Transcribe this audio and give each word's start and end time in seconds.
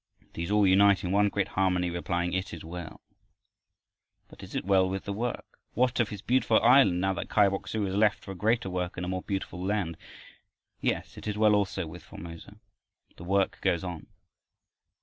These 0.33 0.49
all 0.49 0.65
unite 0.65 1.03
in 1.03 1.11
one 1.11 1.29
great 1.29 1.49
harmony, 1.49 1.91
replying, 1.91 2.33
"It 2.33 2.55
is 2.55 2.65
well!" 2.65 3.01
But 4.29 4.41
is 4.41 4.55
it 4.55 4.65
well 4.65 4.89
with 4.89 5.03
the 5.05 5.13
work? 5.13 5.45
What 5.75 5.99
of 5.99 6.09
his 6.09 6.23
Beautiful 6.23 6.59
Island, 6.63 6.99
now 6.99 7.13
that 7.13 7.29
Kai 7.29 7.47
Bok 7.49 7.67
su 7.67 7.83
has 7.83 7.93
left 7.93 8.23
for 8.23 8.31
a 8.31 8.35
greater 8.35 8.67
work 8.67 8.97
in 8.97 9.03
a 9.03 9.07
more 9.07 9.21
beautiful 9.21 9.63
land? 9.63 9.97
Yes, 10.79 11.19
it 11.19 11.27
is 11.27 11.37
well 11.37 11.53
also 11.53 11.85
with 11.85 12.01
Formosa. 12.01 12.55
The 13.17 13.23
work 13.23 13.59
goes 13.61 13.83
on. 13.83 14.07